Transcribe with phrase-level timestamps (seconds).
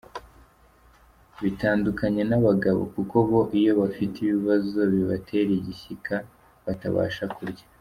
[1.41, 6.15] Bitandukanye n’abagabo, kuko bo iyo bafite ibibazo bibatera igishyika
[6.65, 7.65] batabasha kurya.